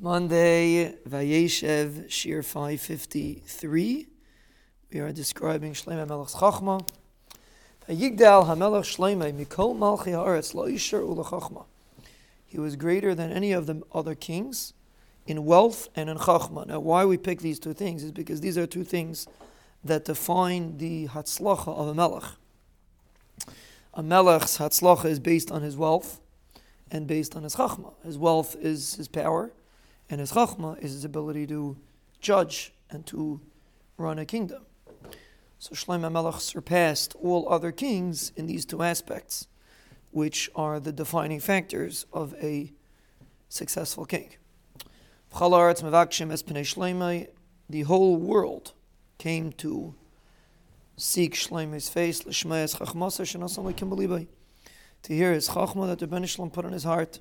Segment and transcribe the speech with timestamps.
[0.00, 4.06] Monday, Vayeshev, Shiur 553.
[4.92, 6.88] We are describing Shlomo Melech's Chachma.
[7.88, 11.64] Vayigdal HaMelech Shlomo Mikol Malchi Haaretz.
[12.46, 14.72] He was greater than any of the other kings
[15.26, 16.64] in wealth and in Chachma.
[16.68, 19.26] Now, why we pick these two things is because these are two things
[19.82, 22.22] that define the Hatzlacha of a Melech.
[23.94, 26.20] A Melech's Hatzlacha is based on his wealth
[26.88, 27.94] and based on his Chachma.
[28.04, 29.50] His wealth is his power
[30.10, 31.76] and his chachma is his ability to
[32.20, 33.40] judge and to
[33.96, 34.64] run a kingdom.
[35.58, 39.48] So Shlomo Melech surpassed all other kings in these two aspects,
[40.10, 42.72] which are the defining factors of a
[43.48, 44.30] successful king.
[47.70, 48.72] The whole world
[49.18, 49.94] came to
[50.96, 52.20] seek Shlomo's face,
[55.02, 57.20] to hear his chachma that the Ben put in his heart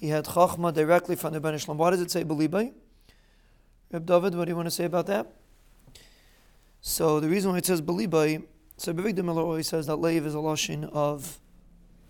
[0.00, 1.76] he had Chachma directly from the Ben Ishlam.
[1.76, 2.72] Why does it say Belibai?
[3.92, 5.30] Reb David, what do you want to say about that?
[6.80, 8.42] So the reason why it says Belibai,
[8.78, 11.38] so Rav Avigdor Miller always says that Leiv is a lashon of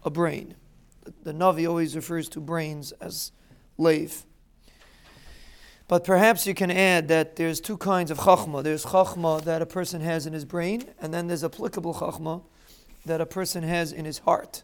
[0.05, 0.55] a brain.
[1.03, 3.33] The, the Navi always refers to brains as
[3.77, 4.23] Leiv.
[5.89, 8.63] But perhaps you can add that there's two kinds of chachma.
[8.63, 12.45] There's chachma that a person has in his brain, and then there's applicable chachma
[13.05, 14.63] that a person has in his heart.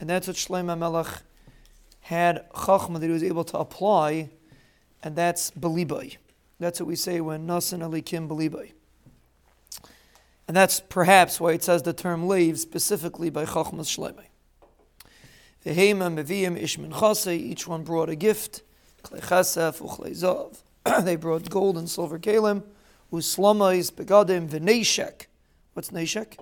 [0.00, 1.22] And that's what Shlomo Melech
[2.02, 4.30] had chachma that he was able to apply,
[5.02, 6.16] and that's belibai.
[6.58, 8.72] That's what we say when nasan alikim belibai.
[10.46, 14.26] And that's perhaps why it says the term leiv specifically by chachmas shleimai.
[15.64, 18.62] Vehema meviyim ishmin chase, each one brought a gift,
[21.02, 22.62] They brought gold and silver kalim,
[23.12, 25.26] uslamais begadim v'neishek.
[25.74, 26.38] What's neishek?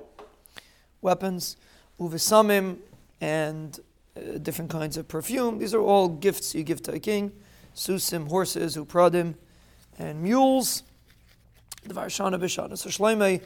[1.03, 1.57] Weapons.
[1.99, 2.79] Uvesamim
[3.21, 3.79] and
[4.21, 5.59] uh, different kinds of perfume.
[5.59, 7.33] These are all gifts you give to a king.
[7.75, 9.35] Susim, horses, upradim,
[9.99, 10.83] and mules.
[11.85, 12.77] The Varshana Bishana.
[12.77, 13.41] So Shlomo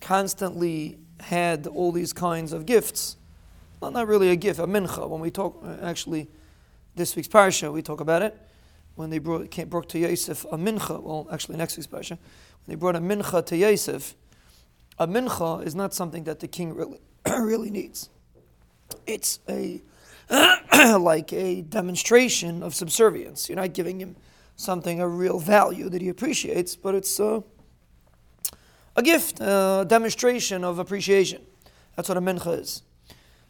[0.00, 3.16] constantly had all these kinds of gifts.
[3.80, 5.08] Well, not really a gift, a mincha.
[5.08, 6.28] When we talk, uh, actually,
[6.94, 8.36] this week's parsha, we talk about it.
[8.94, 12.18] When they brought, brought to Yosef a mincha, well, actually, next week's parsha, when
[12.66, 14.14] they brought a mincha to Yosef,
[14.98, 18.08] a mincha is not something that the king really, really needs.
[19.06, 19.82] It's a
[20.98, 23.48] like a demonstration of subservience.
[23.48, 24.16] You're not giving him
[24.56, 27.40] something of real value that he appreciates, but it's uh,
[28.96, 31.42] a gift, a demonstration of appreciation.
[31.94, 32.82] That's what a mincha is.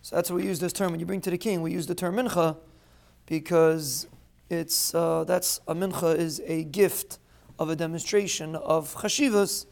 [0.02, 0.90] So that's why we use this term.
[0.92, 2.56] When you bring to the king, we use the term mincha
[3.26, 4.06] because
[4.48, 7.18] it's uh, that's a mincha is a gift
[7.58, 9.66] of a demonstration of chashivas,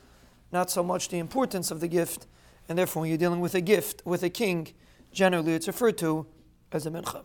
[0.50, 2.26] not so much the importance of the gift,
[2.68, 4.68] and therefore when you're dealing with a gift with a king,
[5.12, 6.26] generally it's referred to
[6.74, 7.22] as a mincha.